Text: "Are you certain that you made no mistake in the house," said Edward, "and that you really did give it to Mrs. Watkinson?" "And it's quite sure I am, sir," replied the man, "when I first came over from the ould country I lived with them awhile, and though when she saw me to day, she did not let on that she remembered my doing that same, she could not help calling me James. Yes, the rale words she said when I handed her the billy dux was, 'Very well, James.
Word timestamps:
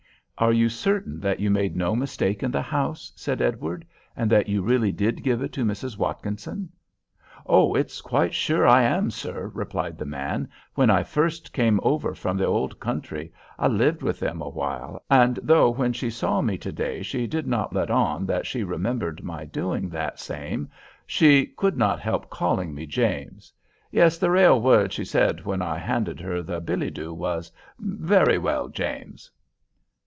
"Are 0.37 0.51
you 0.53 0.69
certain 0.69 1.19
that 1.19 1.39
you 1.39 1.51
made 1.51 1.75
no 1.75 1.95
mistake 1.95 2.41
in 2.41 2.49
the 2.49 2.63
house," 2.63 3.11
said 3.15 3.43
Edward, 3.43 3.85
"and 4.15 4.27
that 4.31 4.49
you 4.49 4.63
really 4.63 4.91
did 4.91 5.21
give 5.21 5.43
it 5.43 5.53
to 5.53 5.63
Mrs. 5.63 5.99
Watkinson?" 5.99 6.69
"And 7.47 7.77
it's 7.77 8.01
quite 8.01 8.33
sure 8.33 8.65
I 8.67 8.81
am, 8.81 9.11
sir," 9.11 9.51
replied 9.53 9.99
the 9.99 10.05
man, 10.07 10.49
"when 10.73 10.89
I 10.89 11.03
first 11.03 11.53
came 11.53 11.79
over 11.83 12.15
from 12.15 12.37
the 12.37 12.47
ould 12.49 12.79
country 12.79 13.31
I 13.59 13.67
lived 13.67 14.01
with 14.01 14.17
them 14.19 14.41
awhile, 14.41 15.03
and 15.11 15.37
though 15.43 15.69
when 15.69 15.93
she 15.93 16.09
saw 16.09 16.41
me 16.41 16.57
to 16.57 16.71
day, 16.71 17.03
she 17.03 17.27
did 17.27 17.45
not 17.45 17.73
let 17.75 17.91
on 17.91 18.25
that 18.25 18.47
she 18.47 18.63
remembered 18.63 19.21
my 19.23 19.45
doing 19.45 19.89
that 19.89 20.19
same, 20.19 20.69
she 21.05 21.45
could 21.45 21.77
not 21.77 21.99
help 21.99 22.31
calling 22.31 22.73
me 22.73 22.87
James. 22.87 23.53
Yes, 23.91 24.17
the 24.17 24.31
rale 24.31 24.59
words 24.59 24.95
she 24.95 25.05
said 25.05 25.45
when 25.45 25.61
I 25.61 25.77
handed 25.77 26.19
her 26.21 26.41
the 26.41 26.59
billy 26.59 26.89
dux 26.89 27.09
was, 27.11 27.51
'Very 27.77 28.39
well, 28.39 28.69
James. 28.69 29.29